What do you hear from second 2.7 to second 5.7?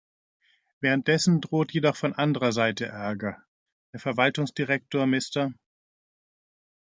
Ärger: Der Verwaltungsdirektor Mr.